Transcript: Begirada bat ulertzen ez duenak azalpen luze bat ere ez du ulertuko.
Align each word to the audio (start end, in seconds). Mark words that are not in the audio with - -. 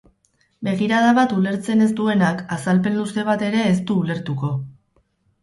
Begirada 0.69 1.11
bat 1.17 1.35
ulertzen 1.35 1.83
ez 1.87 1.89
duenak 1.99 2.41
azalpen 2.57 2.99
luze 3.01 3.27
bat 3.29 3.45
ere 3.51 3.63
ez 3.75 3.79
du 3.93 4.01
ulertuko. 4.07 4.53